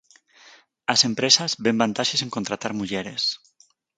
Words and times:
As 0.93 1.01
empresas 1.09 1.51
ven 1.65 1.79
vantaxes 1.83 2.21
en 2.25 2.33
contratar 2.35 2.71
mulleres. 2.79 3.23